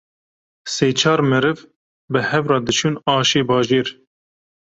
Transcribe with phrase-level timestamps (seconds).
[0.73, 1.59] sê-çar meriv
[2.11, 3.87] bi hevra diçûn aşê bajêr